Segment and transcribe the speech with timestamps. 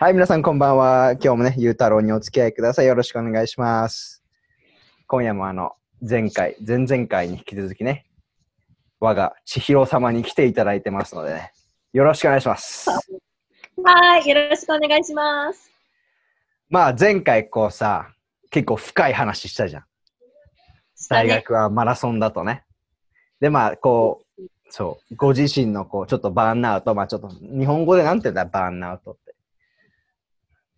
[0.00, 1.12] はい、皆さんこんばんは。
[1.22, 2.86] 今日もね、ゆうたろうにお付き合いください。
[2.86, 4.24] よろしくお願いします。
[5.06, 8.06] 今夜もあの、前回、前々回に引き続きね、
[8.98, 11.52] 我が千尋様に来ていただいてますのでね、
[11.92, 12.88] よろしくお願いします。
[12.88, 15.70] はい、よろしくお願いします。
[16.70, 18.08] まあ、前回こうさ、
[18.50, 19.84] 結構深い話したじゃん。
[21.10, 22.64] 大学はマラソンだとね。
[23.38, 29.29] で、まあ、こう、そう、ご自身のこう、ちょっとバーンアウト、まあちょっと、日本語でなんて言うんだ、バーンアウトって。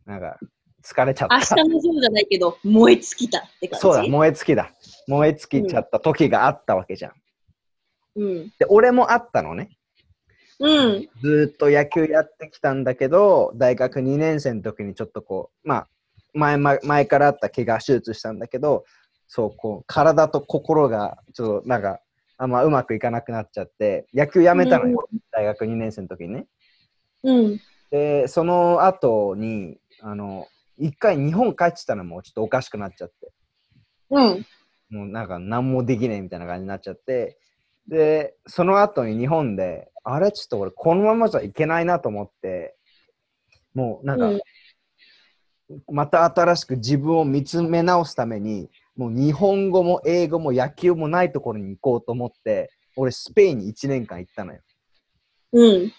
[0.07, 0.39] なんか、
[0.85, 1.37] 疲れちゃった。
[1.37, 3.81] 明日のジョーじゃないけど、燃え尽きたって感じ？
[3.81, 4.73] そうだ、燃え尽きだ。
[5.07, 7.13] 燃え尽きちゃった時があったわけじゃん。
[8.17, 8.53] うん。
[8.59, 9.71] で、俺もあったのね。
[10.59, 11.09] うん。
[11.23, 15.89] ずーっと野球やってきたんだけど、大学2年生の時にちょっとこう、まあ、
[16.35, 18.85] 前ま前からあった怪我手術したんだけど、
[19.29, 22.01] そう、こう、体と心が、ちょっとなんか、
[22.39, 26.47] あんまうまくいかなくなっちゃって、野球やめたのよ、大学2年生の時にね。
[27.23, 27.61] うん。
[27.91, 30.47] で、その後に、あの、
[30.79, 33.33] 一回日本帰ってたのもちょっとおかしくなっちゃって。
[34.11, 34.47] うん。
[34.91, 37.39] もうなんか何もできねえみたいな感じになっちゃって、
[37.89, 40.33] で、その後に日本で、あれ？
[40.33, 42.77] ちょっと俺このままじゃいけないなと思って、
[43.75, 44.41] もうなんか、うん
[45.91, 54.61] また新しく自分を見つめ直すために、もう日本語も英語も野球もないところに行こうと思って、俺スペインに1年間行ったのよ。
[55.53, 55.93] うん。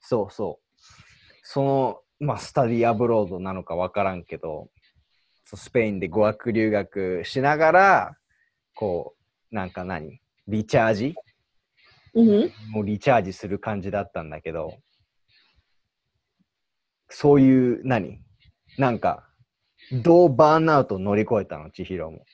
[0.00, 0.78] そうそう。
[1.42, 4.68] その、まあ、スタディアブロードなのかわからんけど、
[5.46, 8.16] スペインで語学留学しながら、
[8.74, 9.14] こ
[9.50, 10.20] う、なんか何？
[10.46, 11.14] リチャージ？
[12.14, 12.52] うん。
[12.70, 14.76] もうリチャージする感じだったんだけど、
[17.08, 18.20] そういう、何？
[18.78, 19.26] なんか、
[19.90, 21.70] どうバーンアウトを乗り越えたの？
[21.70, 22.24] 千尋も。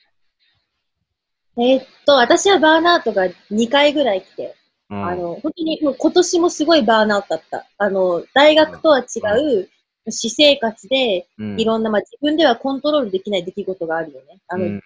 [1.57, 4.55] えーっと、私はバーンアウトが2回ぐらい来て、
[4.91, 7.65] うん、あの、本当にもう今年もすごいバーンアウトだった。
[7.79, 9.03] あの、大学とは違
[9.61, 9.69] う
[10.11, 11.59] 私生活で、うん。
[11.59, 14.39] いろんな、まあ、自分ではコントロールできない出来事があるよね。
[14.47, 14.83] あの、うん。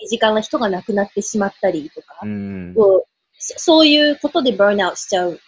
[0.00, 2.74] 身近な人が亡くなってしまったりとか、うん。
[2.74, 3.04] そ
[3.38, 5.38] そういうことでバーンアウトしちゃう。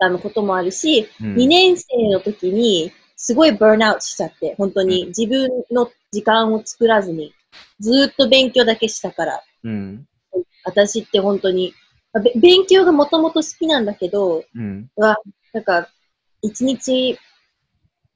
[0.00, 1.34] あのこともあるし、うん。
[1.36, 5.06] 2年生の時にすごいバーンアウトしちゃって、本当に。
[5.06, 7.32] 自分の時間を作らずに、
[7.80, 10.06] ずーっと勉強だけしたから、うん。
[10.64, 11.72] 私って本当に、
[12.40, 14.90] 勉強がもともと好きなんだけど、うん。
[14.96, 15.18] は、
[15.52, 15.88] なんか、
[16.42, 17.18] 一日、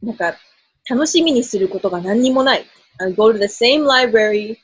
[0.03, 0.37] なんか、
[0.89, 2.65] 楽しみにすることが何にもない。
[2.99, 4.57] I go to the same library,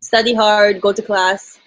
[0.00, 1.60] study hard, go to class.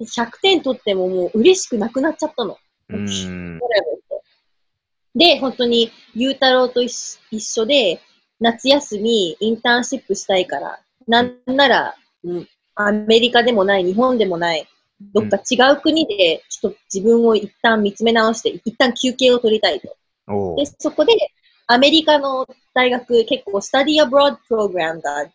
[0.00, 2.56] 100点取ってももう嬉しくなくなっちゃったの。
[2.90, 3.60] うん。
[5.14, 8.00] で、本当に、ゆうたろうと一緒で、
[8.40, 14.68] 夏休み、インターンシップしたいから、なんなら、うん、アメリカでもない、日本でもない、
[15.00, 19.96] どっか違う国で、ちょっと自分を一旦見つめ直して、一旦休憩を取りたいと。
[20.56, 21.14] で、そこで、
[21.70, 25.26] アメリカの大学、結構、スタディアブロードプログラムが、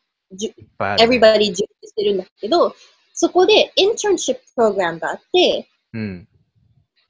[0.98, 2.76] everybody 充実してるんだけど、
[3.14, 6.28] そこで、インターンシッププログラムがあって、うん。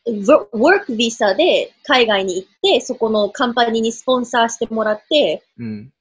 [0.05, 5.93] wo- work visa で海外に行って、そこのカンパニーにスポンサーしてもらって、うん。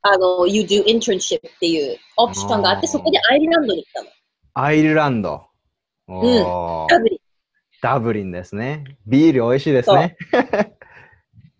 [0.00, 4.08] あの、you do internship っていうオプションがあって、そこでアイルランドに行ったの。
[4.54, 5.44] アイルランド。
[6.08, 7.18] おーダブリン。
[7.82, 8.84] ダブリンですね。
[9.06, 10.16] ビール美味しいですね。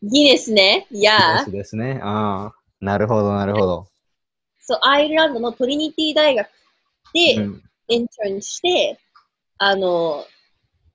[0.02, 0.86] ギネスね。
[0.90, 2.00] いやですね。
[2.02, 2.54] ああ。
[2.80, 3.86] なるほど、なるほど。
[4.58, 6.48] そう、アイルランドのトリニティ大学
[7.12, 8.98] でうんインターンして、
[9.58, 10.24] あの、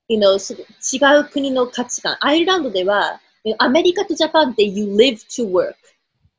[0.08, 2.18] you know, す違う国の価値観。
[2.22, 3.20] アイルランドでは、
[3.60, 5.76] アメリカとジャパンって you live to work っ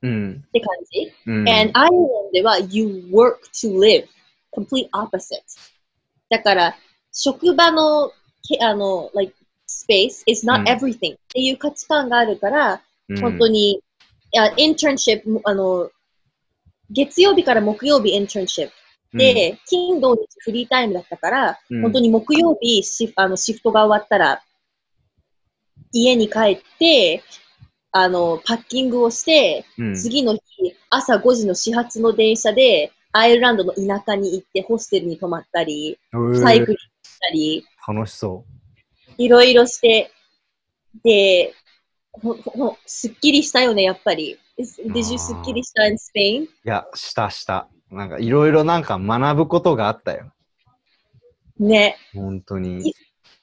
[0.02, 0.44] うん。
[0.52, 1.12] て感じ。
[1.26, 1.48] うん。
[1.48, 4.06] and アイルランドでは you work to live.
[4.56, 5.42] complete opposite.
[6.30, 6.76] だから、
[7.12, 8.10] 職場の、
[8.48, 9.34] けあの、like,
[9.84, 10.62] space is うん。
[10.62, 11.14] not everything.
[11.14, 13.20] っていう価値観があるから、うん。
[13.20, 13.80] 本当に、い
[14.32, 15.90] や、インターンシップ、あの、
[16.90, 18.72] 月曜日から木曜日インターンシップ
[19.18, 21.82] で、金土日フリータイムだったから、うん。
[21.82, 24.42] 本当に木曜日シフあのシフトが終わったら、
[25.92, 27.22] 家に帰って、
[27.92, 30.40] あの、パッキングをして、うん、次の日、
[30.90, 38.44] 朝5時の始発の電車で、アイルランドの田舎に行って、ホステルに泊まったり、うんサイクリングしたり、楽しそ
[39.18, 40.10] いろいろして、
[41.02, 41.54] で、
[42.12, 44.38] ほほすっきりしたよね、やっぱり。
[44.58, 46.42] Did you すっきりした in Spain?
[46.42, 46.44] う。
[46.44, 47.68] いや、したした。
[47.90, 50.32] なんかいろいろなんか学ぶことがあったよ。
[51.58, 51.96] ね。
[52.14, 52.94] 本当に。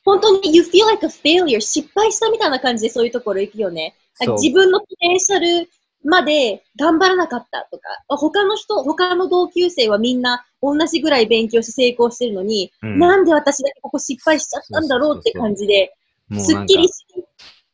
[0.03, 3.95] 本当に you feel like a failure 失敗したみたいな感じでそういうところ行くよね。
[4.19, 5.69] 自分のポテンシャル
[6.03, 15.93] まで頑張らなかったとか、あ他の人、他の同級生はみんな同じぐらい勉強して成功してるのに、うんなんで私だけここ失敗しちゃったんだろうって感じで、
[16.37, 17.05] すっきりし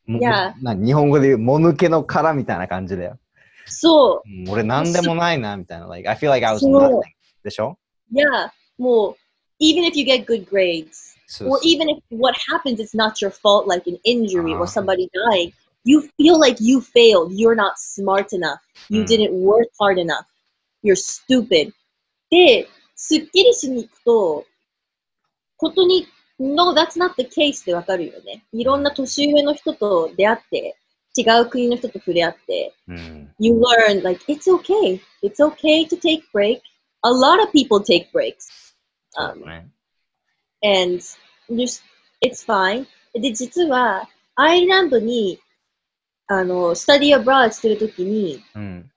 [0.05, 3.17] もいやな日本語で言う、もぬけの殻みたいな感じだよ。
[3.65, 5.85] そうん俺なんでもないな、みたいな。
[5.87, 7.01] Like, I feel like I was nothing.
[7.43, 7.77] でしょ？
[8.11, 8.15] う。
[8.15, 9.15] いや、もう、
[9.63, 11.15] even if you get good grades,
[11.47, 14.59] or even if what happens is not your fault, like an injury Ah.
[14.61, 15.51] or somebody dying,
[15.83, 17.31] you feel like you failed.
[17.33, 18.59] You're not smart enough.
[18.89, 19.07] You Mm.
[19.07, 20.25] didn't work hard enough.
[20.83, 21.73] You're stupid.
[22.29, 24.45] で、すっきりしに行くと、
[25.57, 26.07] ことに、
[26.41, 28.45] No, that's not the case ってわかるよね。
[28.53, 30.77] いろんな年上の人と出会って、
[31.17, 33.35] 違う国の人と触れ合って、うん。
[33.39, 35.01] you learn like it's okay.
[35.21, 36.61] It's okay to take break.
[37.03, 38.47] A lot of people take breaks.
[39.17, 39.43] Um,
[40.63, 41.01] and
[41.51, 41.81] just,
[42.21, 42.85] it's fine.
[43.13, 45.39] で、実は、アイルランドに、
[46.31, 48.91] あの、スタディアブラードしてるときに、うん。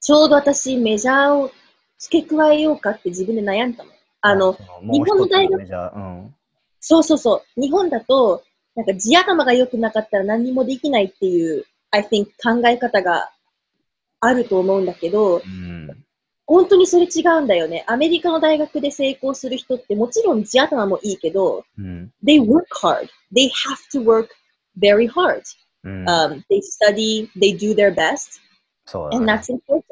[0.00, 1.52] ちょうど私メジャーを
[1.96, 3.90] 付け加えようかって自分で悩んだの。
[4.20, 6.34] あの、そ日本の大学もうん。
[6.80, 7.60] そうそうそう。
[7.60, 8.42] 日本だと、
[8.74, 13.30] なんか地頭が良くなかったら何にもできないっていう、I think 考え方が
[14.18, 16.04] あると思うんだけど、うん。
[16.46, 17.84] 本当にそれ違うんだよね。
[17.86, 22.12] アメリカの大学で成功する人ってもちろん地頭もいいけど、うん。
[22.24, 23.08] they work hard.
[23.32, 24.30] They have to work
[24.76, 25.42] very hard.
[25.84, 26.04] うん。
[26.08, 28.40] Um, they study, they do their best,
[28.84, 29.32] そうだ and ね。
[29.34, 29.82] that's important.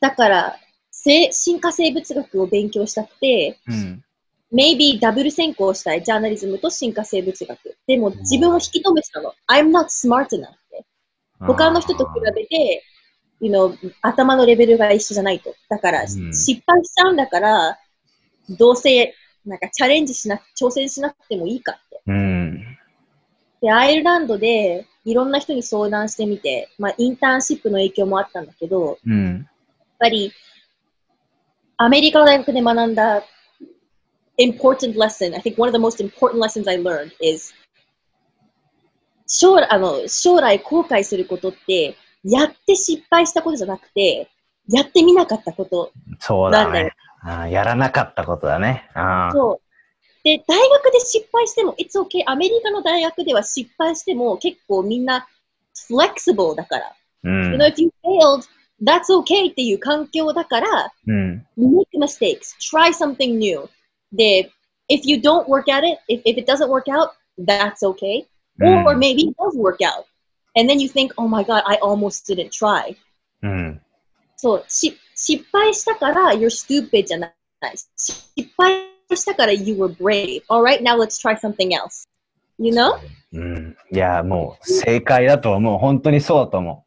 [0.00, 0.56] だから、
[0.90, 4.04] せ進化生物学を勉強したくて、うん。
[4.52, 6.02] maybe ダブル専攻したい。
[6.02, 7.76] ジャーナリズムと進化生物学。
[7.86, 9.34] でも自分を引き止めてたの。
[9.48, 10.84] I'm not smart enough って。
[11.40, 12.82] 他の人と比べて、
[13.40, 15.54] you know, 頭のレベルが一緒じゃないと。
[15.68, 17.78] だから、うん失敗しちゃうんだから、
[18.50, 19.14] どうせ、
[19.44, 22.00] なんかチャレンジしなく、挑戦しなくてもいいかって。
[22.06, 22.78] うん。
[23.60, 29.48] で、アイルランドでいろんな人に相談してみて、まあ、インターンシップの影響もあったんだけど、やっうん。
[29.98, 30.32] ぱり、
[31.78, 33.22] アメリカの大学で学んだ
[34.38, 37.54] important lesson, I think one of the most important lessons I learned is
[39.26, 44.28] 将来あの将来後悔することって、やって失敗したことじゃなくて、
[44.68, 46.92] やってみなかったことそうだなんだよね。
[47.22, 48.88] あーやらなかったことだね。
[48.94, 49.67] あーそう。
[50.24, 52.22] で、大学で失敗しても、it's okay.
[52.26, 55.26] アメリカの大学では失敗しても結構みんな
[55.90, 56.94] flexible だから。
[57.24, 58.44] う You ん know, if you failed,
[58.82, 61.46] that's okay っていう環境だから、うん。
[61.56, 63.68] make mistakes, try something new.
[64.12, 64.50] で、
[64.88, 68.26] if you don't work at it, if, if it doesn't work out, that's okay.
[68.60, 70.04] うん Or maybe it does work out.
[70.56, 72.96] And then you think, oh my god, I almost didn't try.
[73.42, 73.80] うん。
[74.36, 77.34] そう、し失敗したから you're stupid じゃない。
[77.96, 78.24] 失
[78.56, 80.42] 敗したから you were brave.
[80.48, 82.08] Alright, now let's try something else.
[82.58, 82.98] You know?
[83.32, 83.76] うん。
[83.90, 85.78] いや、もう正解だと思う。
[85.78, 86.84] 本当にそうだと思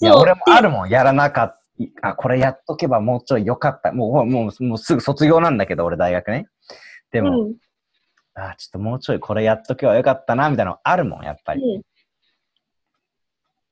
[0.00, 0.04] う。
[0.04, 0.88] いや、俺もあるもん。
[0.88, 1.60] やらなかっ
[2.02, 2.08] た。
[2.10, 3.92] あ、これやっとけばもうちょい良かった。
[3.92, 6.46] もう、もう、もうすぐ卒業なんだけど、俺大学ね。
[7.10, 7.54] でも、うん
[8.34, 11.62] あ、ちょっともうちょいこれやっとけばよかったな、みたいなのあるもん、やっぱり。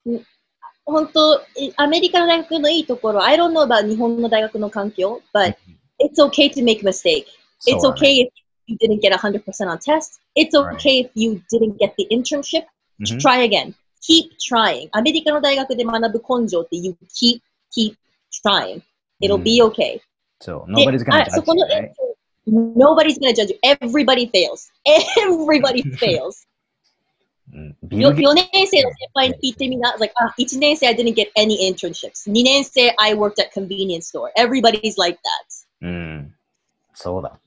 [0.07, 0.25] うんうん
[0.91, 5.55] 本当、いアメリカの大学のいいところ、I don't know about 日本の大学の環境、but
[6.00, 7.26] it's okay to make mistake.
[7.60, 8.30] そう It's だね okay if
[8.68, 10.20] you didn't get 100% on test.
[10.36, 12.66] It's okay if you didn't get the internship.
[13.00, 13.74] うん Try again.
[14.02, 14.90] Keep trying.
[14.92, 17.40] アメリカの大学で学ぶ根性って you keep,
[17.76, 17.96] keep
[18.46, 18.82] trying.
[19.22, 20.00] It'll be okay.
[20.40, 20.76] そう。
[20.76, 21.92] で Nobody's あ gonna そ judge この you, right?
[22.48, 23.60] Nobody's gonna judge you.
[23.64, 24.70] Everybody fails.
[24.86, 26.46] Everybody fails.
[27.54, 29.96] うんビよル・ゲイ4年生の先輩に聞いてみな。
[30.00, 32.30] Like, あ、1年生 I didn't get any internships.
[32.30, 34.32] 2年生 I worked at convenience store.
[34.38, 35.57] Everybody's like that.
[35.81, 36.35] うん。
[36.95, 37.39] そうだ。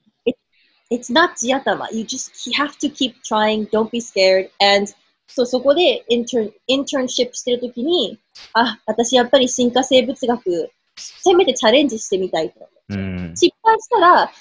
[0.92, 1.90] It's not 地頭。
[1.92, 3.70] You just have to keep trying.
[3.70, 4.50] Don't be scared.
[4.60, 4.92] And
[5.28, 8.20] そうそこでインターンインターンシップしてるときに、
[8.54, 12.68] あ、私やっぱり進化生物学、せめてチャレンジしてみたいと。
[12.90, 13.34] うん。
[13.36, 14.32] 失敗したら、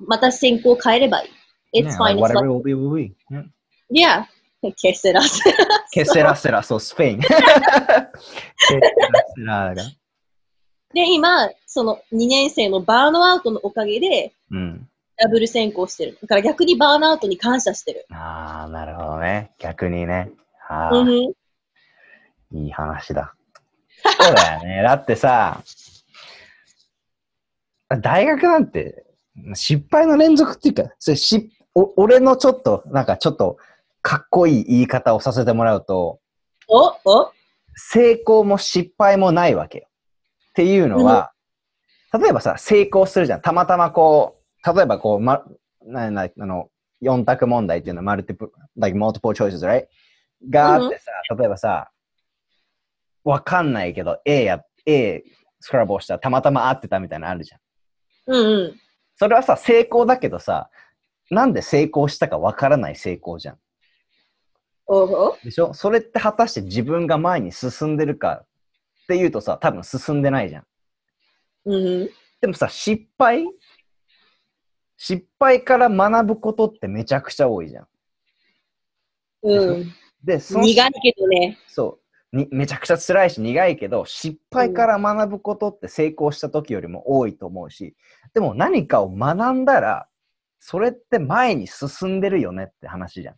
[0.00, 1.30] また専攻変えればい
[1.72, 1.80] い。
[1.80, 2.16] It's ね fine.
[2.16, 3.14] It's whatever like, will be, will be.
[3.30, 3.54] うん
[3.90, 4.26] yeah.
[4.76, 5.42] ケセラス。
[5.90, 6.80] ケセラセラ、そう、
[10.94, 14.88] で、今、その2年生のバーノアウトのおかげで、うん。
[15.16, 16.18] ダブル専攻してる。
[16.20, 18.06] だから逆にバーノアウトに感謝してる。
[18.10, 19.52] ああ、なるほどね。
[19.58, 20.30] 逆にね。
[20.68, 21.32] ああ、うん
[22.54, 23.34] いい話だ。
[24.02, 24.82] そうだよね。
[24.84, 25.62] だってさ、
[28.00, 29.04] 大学なんて
[29.54, 33.56] 失敗の連続っていうか、それしお俺のちょっと、なんかちょっと
[34.02, 36.20] かっこいい言い方をさせてもらうと、
[36.68, 37.32] おお？
[37.74, 39.86] 成功も失敗もないわけよ。
[40.52, 41.32] っていうのは、
[42.12, 43.40] 例えばさ、成功するじゃん。
[43.40, 45.42] たまたまこう、例えばこう、ま、
[45.84, 46.68] ななあの、
[47.02, 49.86] 4択問題っていうのは、マルティプ、like multiple choices, right?
[50.50, 51.90] があってさ、例えばさ、
[53.24, 55.24] わかんないけど、A や、A
[55.60, 57.60] スクラブをしたらたまたま合ってたみたいなのあるじゃん。
[58.26, 58.80] うんうん。
[59.16, 60.68] それはさ、成功だけどさ、
[61.30, 63.58] なんで成功したかわからない成功じゃん。
[65.44, 65.72] でしょ？
[65.72, 68.44] それって果たして自分が前に進んでるか
[69.12, 70.64] って言うとさ、多分進んでないじゃん。
[71.66, 72.10] うん。
[72.40, 73.46] でもさ、失敗？
[74.96, 77.86] 失敗から学ぶことってめちゃくちゃ多いじゃん。
[79.42, 79.92] うん。
[80.24, 81.58] で、その苦いけどね。
[81.68, 82.00] そ
[82.32, 82.48] うに。
[82.50, 87.94] めちゃくちゃ辛いし苦いけど、失敗から学ぶことって成功した時よりも多いと思うし、
[88.32, 90.08] でも何かを学んだら、
[90.58, 93.36] それって前に進んでるよねって話じゃん。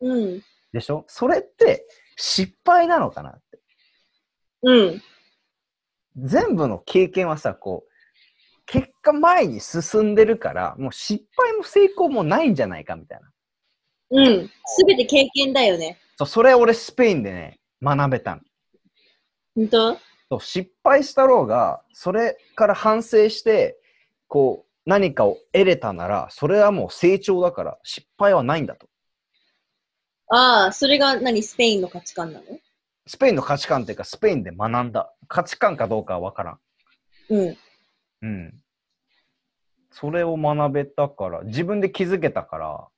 [0.00, 0.42] うん。
[0.74, 1.04] でしょ？
[1.06, 1.86] それって
[2.16, 3.53] 失敗なのかなって。
[4.64, 5.02] うん。
[6.16, 7.90] 全部の経験はさ、こう、
[8.66, 13.30] 結果前に進んでるから、もう失敗も成功もないんじゃないかみたいな。
[14.10, 14.50] うん。
[14.64, 15.98] すべて経験だよね。
[16.16, 18.42] そう、それ俺スペインでね、学べたの。
[19.54, 19.98] 本当？
[20.30, 23.78] そう失敗したろうが、それから反省して、
[24.26, 28.88] こう、何かを得れたなら、それはもう成長だから、失敗はないんだと。
[30.28, 31.42] ああ、それが何？
[31.42, 32.46] スペインの価値観なの？
[33.06, 35.12] スペインの価値観っていうか、スペインで学んだ。
[35.28, 36.58] 価値観かどうかはわからん。
[37.28, 37.56] うん。
[38.22, 38.54] うん。
[39.90, 42.88] それを学べたから、自分で気づけたから、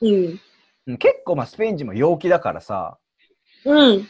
[0.00, 0.40] うん。
[0.86, 2.98] うん結構まあスペイン人も陽気だからさ、
[3.64, 4.08] うん。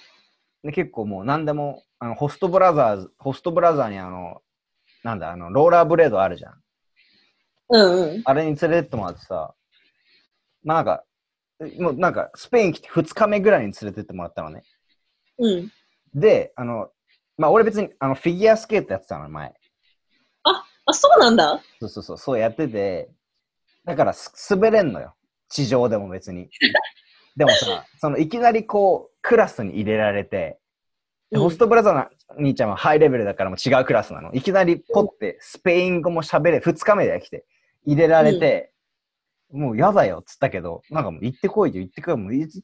[0.62, 4.42] で結構もう何でも、あのホストブラザーズ、ホストブラザーにあの、
[5.02, 6.62] なんだ、あの、ローラーブレードあるじゃん。
[7.70, 8.22] うんうん。
[8.24, 9.54] あれに連れてってもらってさ、
[10.62, 11.04] まあなんか、
[11.78, 14.62] もうなんかスペイン来て2日目ぐらいに連れてってもらったのね。
[15.38, 15.72] うん。
[16.14, 16.90] で、あの、
[17.36, 19.54] まあ俺別にあのフィギュアスケートやってたの、前。
[20.86, 23.10] あ、そうなんだそうそうそう、そうやってて、
[23.84, 25.14] だからす滑れんのよ。
[25.48, 26.48] 地上でも別に。
[27.36, 30.58] でもさ、そのいきなりこう、クラスに入れられて、
[31.30, 32.06] でうんホストブラザーの
[32.38, 34.32] 兄ちゃんはハイレベルだからもう違うクラスなの。
[34.32, 37.44] いきなりポってスペイン語も喋れ、2日目で来て、
[37.84, 38.72] 入れられて、
[39.52, 42.62] もう嫌だよっつったけど、なんかもう行ってこいよ、行ってこいもういつ、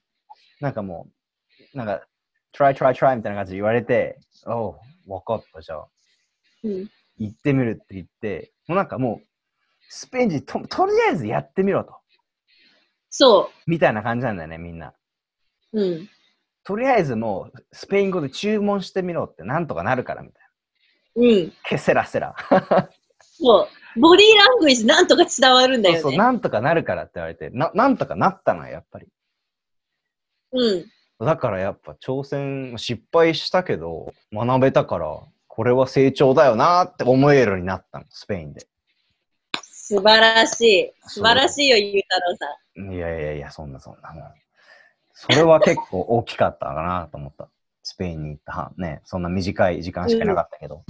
[0.60, 1.08] なんかも
[1.74, 2.02] う、なんか、
[2.56, 5.86] try, try, try みたいな感じで言われて、おう、わかった、じゃあ。
[6.64, 6.90] うん。
[7.18, 9.26] 行ってみるって言って、もうなんかもう、
[9.88, 11.94] スペイン人と、とりあえずやってみろと。
[13.10, 14.94] そみたいな感じなんだよね、みんな。
[15.72, 15.80] う。
[15.80, 16.08] うん。
[16.64, 20.42] とりあえずもう、スペイン語で注文してみろって、なんとかなるから、みたい
[21.16, 21.46] うん。
[21.48, 21.52] な。
[21.64, 22.34] ケセラセラ。
[23.20, 24.00] そう。
[24.00, 26.24] ボディーラングエージなんとか伝わるんだそうそう、よね。
[26.24, 29.06] なんとかなるからって言われて、な、なんとかなったのよ、やっぱり。
[30.52, 30.84] うん。
[31.24, 38.66] だからやっぱ挑戦、失敗したけど、学べたから、これは成長だよなって思えるようになったの、スペインで。
[39.60, 40.92] 素晴らしい。
[41.08, 42.46] 素晴らしいよ、ゆうたろうさ
[42.82, 42.92] ん。
[42.92, 44.34] いやいやいや、そんなそんなもう。
[45.12, 47.48] それは結構大きかったかなと思った。
[47.82, 50.84] スペインに行ったはね、そんな短い時間しかいなかったけど。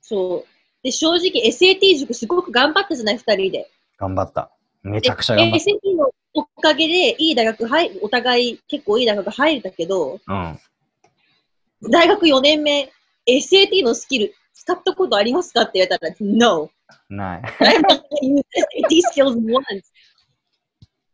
[0.00, 0.44] そう。
[0.82, 3.70] で、正直 SAT 塾すごく頑張ったじゃない、二人で。
[3.98, 4.50] 頑張った。
[4.82, 5.60] めちでゃくちゃ頑張っ
[5.96, 10.34] のおかげでいい大学入る、お互い結構いい大学入れたけど、た。
[11.82, 11.90] うん。
[11.90, 12.92] 大学4年目、
[13.26, 16.70] SAT のスキル使ったことありますかって言われたら、No.
[17.08, 17.42] ない。
[17.60, 18.02] I'm not
[18.52, 19.84] SAT skills once.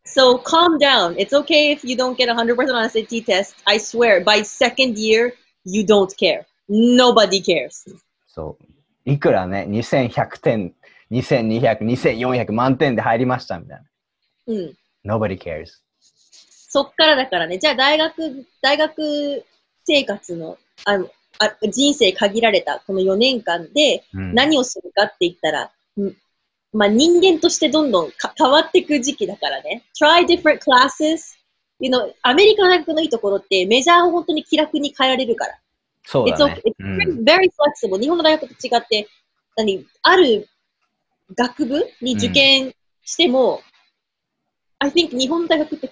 [0.04, 1.16] So calm down.
[1.16, 3.54] It's okay if you don't get 100% on SAT test.
[3.64, 5.32] I swear, by second year,
[5.64, 6.44] you don't care.
[6.68, 7.84] Nobody cares.
[8.26, 9.10] そう。
[9.10, 10.74] いくらね、2100点、
[11.10, 13.84] 2200、2400満点で入りましたみたいな。
[14.46, 14.74] うん。
[15.04, 15.82] Nobody cares.
[16.68, 19.44] そっからだからね、じゃあ大学、大学
[19.84, 25.64] 生活の、あの、あ人生限られたこの4年間でうん、何をするかって言ったら、
[26.00, 26.16] ん
[26.72, 29.84] まあ人間としてどんどんか変わっていく時期だからね。
[30.00, 31.36] try different classes.
[31.80, 35.58] You know, アメリカの大学のいいところってメジャーを本当に気楽に変えられるから。
[36.04, 36.62] そう It's だ.ね。
[36.64, 38.00] It's うん、very flexible.
[38.00, 39.08] 日本の大学と違って、
[39.56, 40.48] 何、ある
[41.36, 43.60] 学部に受験しても、
[44.81, 45.91] I think 日本の大学って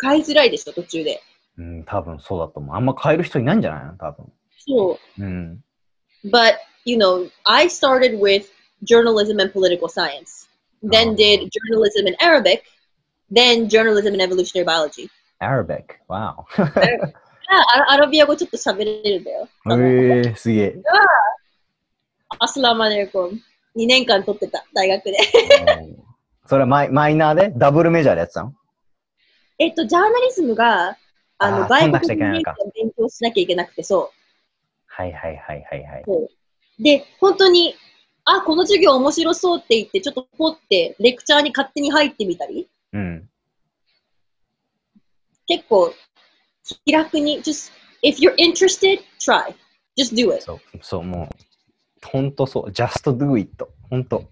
[0.00, 1.20] 変えづらいでしょ、途中で。
[1.56, 2.76] うん、多分そうだと思う。
[2.76, 4.32] あんま変える人いないんじゃないの多分。
[4.66, 5.22] そう。
[5.22, 5.64] うん。
[6.24, 8.46] But, you know, I started with
[8.82, 10.48] journalism and political science,
[10.82, 11.16] then Oh.
[11.16, 12.64] did journalism and Arabic,
[13.30, 15.10] then journalism and evolutionary biology.
[15.40, 16.00] Arabic.
[16.08, 16.44] Wow.
[17.46, 19.48] あアラビア語ちょっと喋れるんだよ。
[19.66, 20.76] あのえー、すげえ。
[22.38, 23.40] アスラマネルコン。
[23.76, 25.18] 2年間取ってた、大学で。
[26.49, 27.53] それはマイマイナーで？
[27.55, 28.55] ダブルメジャーでやってたの？
[29.59, 30.97] えっと、ジャーナリズムが、
[31.37, 34.11] あの、あ外国にいけないのか勉強しなきゃいけなくて、そ
[34.87, 36.03] はいはいはいはいはい。
[36.07, 36.83] う。
[36.83, 37.75] で、本当に、
[38.25, 43.29] あ、この授業面白そうって言って、ちょっとポって、レクチャーに勝手に入ってみたり、うん。
[45.45, 45.93] 結構、
[46.83, 47.71] 気楽に、just,
[48.03, 49.53] if you're interested, try.
[49.95, 50.41] Just do it.
[50.41, 52.71] そう、そう、もう、ほんとそう。
[52.71, 53.67] just do it.
[53.91, 54.23] ほんと。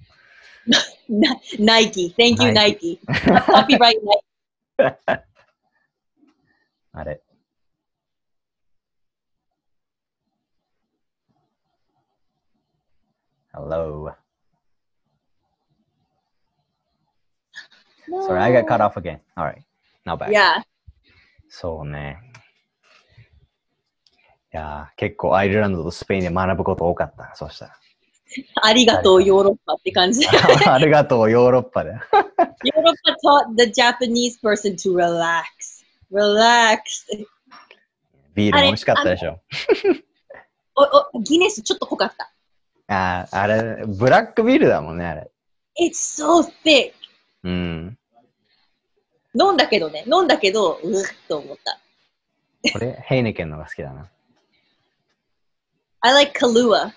[0.66, 0.80] な
[1.10, 2.14] Nike.
[2.18, 3.00] Thank you, Nike.
[3.06, 4.98] Copyright Nike.
[6.92, 7.22] あれ。
[13.54, 14.14] Hello.
[18.08, 18.22] No.
[18.22, 19.20] Sorry, I got cut off again.
[19.36, 19.64] All right.
[20.06, 20.32] Not bad.
[20.32, 20.64] Yeah.
[21.50, 22.20] そうね。
[24.54, 27.34] いや、結構アイルランドとスペインで学ぶこと多かった。
[27.36, 27.76] そうしたら。
[28.62, 30.28] ありがとう、ヨーロッパって感じ。
[30.28, 31.92] ありがとう、ヨーロッパで。
[31.92, 35.44] ロッパ taught the Japanese person to relax.
[36.12, 36.78] Relax.
[38.36, 39.40] ビールも美味しかったでしょ。
[40.76, 42.32] お、お、ギネスちょっと濃かった。
[42.94, 45.32] ああ、あれ、ブラックビールだもんね、あれ。
[45.82, 46.94] It's so thick.
[47.44, 47.98] うん。
[49.40, 51.80] 飲んだけどね、飲んだけど、うっと思った。
[52.74, 54.10] これ、ヘイネケンのが好きだな。
[56.02, 56.92] I like Kahlua.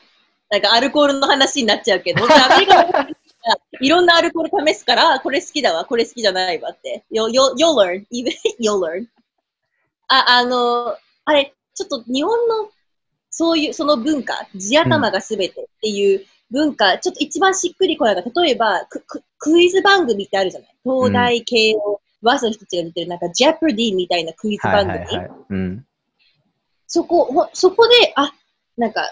[0.51, 2.91] なんかアルコールの話になっちゃうけど、アメリカの
[3.81, 7.05] いろんなアルコール試すから、あこれ好きだわ、これ好きじゃないわって。
[7.13, 8.05] You'll, you'll, you'll learn.
[8.13, 9.07] Even, you'll learn.
[10.09, 12.71] あ、あの、あれ、ちょっと日本の
[13.31, 25.07] そういう、その文化、地頭がすべてっていう文化、ちょっと一番しっくりこないが、例えばクク、クイズ番組ってあるじゃない東大系を、バースの人たちが出てる、なんか、ジェプディみたいなクイズはい番組。
[25.07, 25.31] はいはい。
[25.49, 25.87] うん。
[26.87, 28.33] そこ、ほそこで、あ、
[28.77, 29.11] なんか、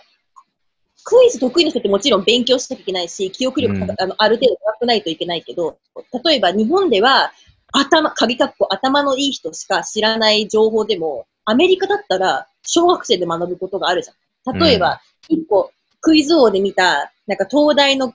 [1.04, 3.82] クイズ得意な人ってもちろん勉強しなきゃいけないし、記憶力、うん。
[3.82, 5.78] あのある程度高くないといけないけど、
[6.24, 7.32] 例えば日本では、
[7.72, 14.58] 頭、鍵かっこ頭のいい人しか知らない情報でも、アメリカだったら小学生で学ぶことがあるじゃん。
[14.58, 18.14] 例えば、一個、クイズ王で見た、なんか東大の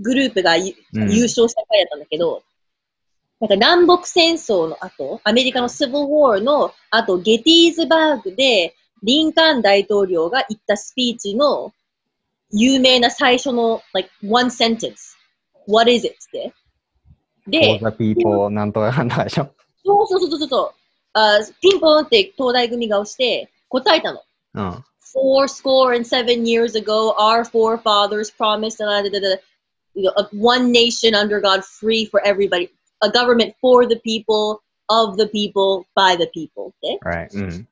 [0.00, 2.42] グループが優勝した回だったんだけど、
[3.40, 11.72] なんか南北戦争の後、アメリカのシビルウォーの後、ゲティーズバーグで、リンカーン大統領が言ったスピーチの
[12.51, 15.15] 有名な最初の、like, one sentence.
[15.67, 16.15] What is it?
[16.15, 16.53] って。
[17.45, 19.53] For で、 the people なんとかなんとかでしょ。
[19.85, 20.71] そうそうそうそうそう
[21.13, 24.21] あ、ピンポンって東大組が押して答えたの。
[24.55, 24.83] うん。
[25.13, 29.35] four score and seven years ago, our forefathers promised uh, da, da, da,
[29.93, 32.69] you know, a- one nation under God, free for everybody,
[33.01, 36.69] a government for the people, of the people, by the people.
[36.69, 36.99] って。
[37.03, 37.29] Right.
[37.33, 37.67] うん。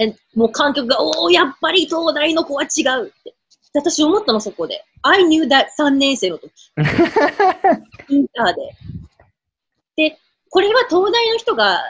[0.00, 3.31] And もう観客が、おお、やっぱり東大の子は違うって。
[3.73, 4.85] で私思ったの、そこで。
[5.01, 6.51] I knew that 3年生の時。
[8.09, 10.09] インターで。
[10.09, 10.17] で、
[10.49, 11.81] これは東大の人が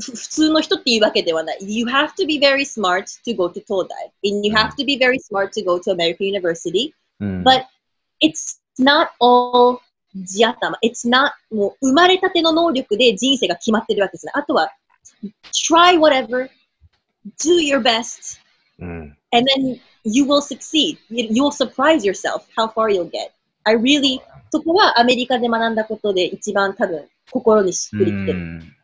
[0.00, 1.58] ふ普通の人っていうわけではない。
[1.60, 4.12] You have to be very smart to go to 東大。
[4.24, 6.92] And you have to be very smart to go to American University.
[7.20, 7.42] うん。
[7.42, 7.64] But
[8.22, 9.80] it's not all
[10.26, 10.78] 地頭。
[10.82, 14.32] It's not もう生まれたての能力で人生が決まってるわけですね。
[14.34, 14.70] あとは、
[15.52, 16.48] try whatever,
[17.42, 18.40] do your best,
[18.78, 19.16] うん。
[19.32, 20.98] and then you will succeed.
[21.08, 23.32] You, you'll surprise yourself how far you'll get.
[23.64, 28.38] I really, そこはアメリカで学んだことで一番多分心にしっくりきてる。
[28.38, 28.76] うん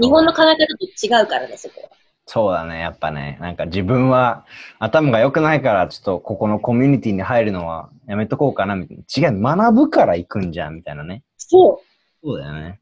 [0.00, 1.88] 日本の考え方と違うからね、そこは。
[2.26, 3.38] そうだね、やっぱね。
[3.40, 4.46] なんか自分は
[4.78, 9.30] 頭が良くないから、ちょっとここのコミュニティに入るのはやめとこうかな、みたいな。
[9.30, 11.24] 違う、学ぶから行くんじゃん、みたいなね。
[11.36, 11.82] そ
[12.22, 12.80] そうだよね。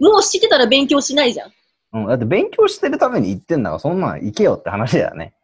[0.00, 0.10] う。
[0.10, 1.52] もう知ってたら勉強しないじゃん。
[1.92, 5.34] うん、だって勉強してるために行ってんだから、そんなん行けよって話だよね。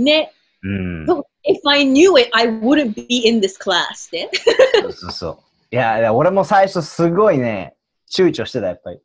[0.00, 0.32] ね。
[0.62, 1.06] うん。
[1.48, 4.30] If I knew it, I wouldn't be in this class って。
[4.82, 5.38] そうそうそう。
[5.70, 7.76] いや、いや俺も最初すごいね、
[8.10, 9.00] 躊躇してた、やっぱり。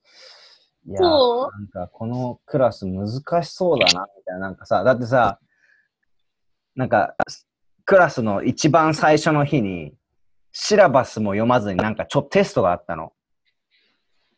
[0.87, 3.07] いや、なんかこのクラス難
[3.43, 4.39] しそうだな、みたいな。
[4.39, 5.39] なんかさ、だってさ、
[6.75, 7.15] なんか、
[7.85, 9.93] クラスの一番最初の日に、
[10.53, 13.13] シラバスも読まずになんかちょっとテストがあったの。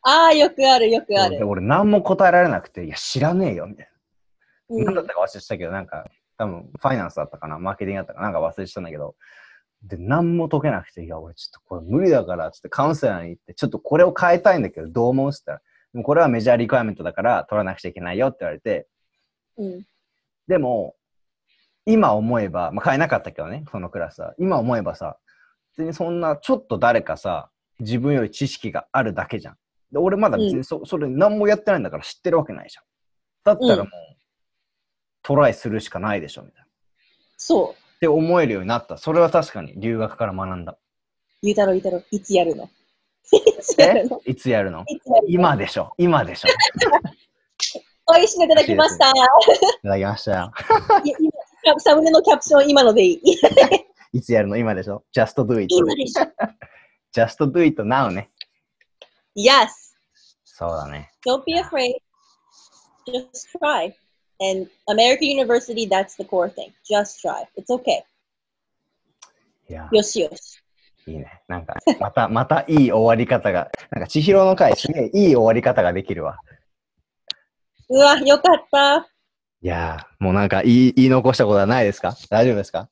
[0.02, 1.38] ああ、よくある、よくある。
[1.38, 4.76] で俺何も答えられなくて、いや、知らねえよ、みたいな。
[4.76, 6.04] うん何だったか忘れてたけど、なんか、
[6.36, 9.16] 多分ファイナンスだったかな、マーケティングだったかな、なんか忘れてたんだけど、
[9.82, 15.58] で、何も解けなくて、いや、俺ちょっとこれ無理だから、つってカウンセラーに行って、ちょっとこれを変えたいんだけど、どう思うっつったら、
[15.92, 18.88] でもこれはメジャーリクエアメントだから取らなくちゃいけないよって言われて、
[19.58, 19.86] うん。
[20.48, 20.96] でも、
[21.86, 24.34] 今思えば、まあ変えなかったけどね、そのクラスは。
[24.38, 25.18] 今思えばさ、
[25.76, 29.56] 別にそんな、ちょっと誰かさ、自分より知識があるだけじゃん。
[29.92, 32.84] で俺まだ別にそ,、それ何もやってないんだから知ってるわけないじゃん。
[33.44, 34.13] だったらもう、
[35.24, 36.64] トライするしかないでしょ、みたいな。
[36.64, 36.66] っ
[37.36, 37.98] そう。
[38.00, 38.98] て思えるようになった。
[38.98, 40.76] それは確かに留学から学んだ。
[41.42, 42.70] ゆうたろう、ゆうたろう、いつやるの？
[44.26, 44.82] いつやえるの？
[44.82, 45.94] い今でしょ。
[45.98, 46.48] 今でしょ。
[48.06, 49.08] おいしいのいただきました。
[49.10, 49.12] い
[49.82, 50.52] ただきましたよ。
[51.78, 53.20] サムネのキャプション、今のでいい。
[54.12, 54.56] いつやるの？
[54.58, 55.74] 今でしょ？just do it.
[55.74, 56.24] 今でしょ。
[57.16, 58.30] just do it now ね。
[59.34, 59.68] Yes.
[60.44, 61.10] そうだね。
[61.26, 61.94] Don't be afraid.
[63.06, 63.92] Just try.
[64.40, 66.72] And American University, that's the core thing.
[66.88, 67.44] Just try.
[67.56, 68.02] It's okay.
[69.68, 70.60] いや、よしよし。
[71.06, 71.42] いいね。
[71.48, 76.38] なんか、また、 またいい終わり方が、なんか、千尋の回、すげえいい終わり方ができるわ。
[77.88, 79.08] うわ、よかった。
[79.62, 82.14] いやー、もうなんか言い、言い残したことはないですか？
[82.28, 82.88] 大丈夫ですか？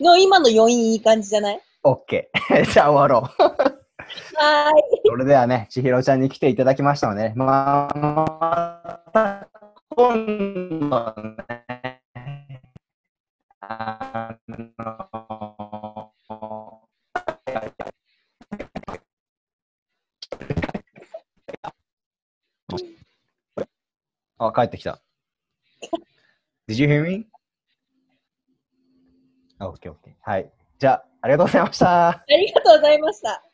[0.00, 2.26] の今の余韻いい感じじゃない？OK。
[2.70, 3.42] じゃあ終わろう。
[3.42, 5.00] はーい。
[5.04, 9.48] それではね、千尋ちゃんに来ていただきましたので、まあ、また
[9.98, 11.12] 今度
[11.48, 12.62] ね、
[13.60, 14.72] あの
[24.38, 25.02] あ、帰ってきた。
[26.68, 27.26] Did you hear me?
[29.58, 29.96] OK, OK.
[30.20, 30.52] はい。
[30.78, 32.08] じゃあ、ありがとうございました。
[32.10, 33.47] ありがとうございました。